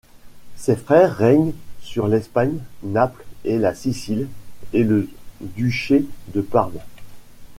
[0.55, 1.53] Ses frères règnent
[1.83, 4.29] sur l'Espagne, Naples et la Sicile
[4.73, 5.07] et le
[5.41, 6.79] duché de Parme.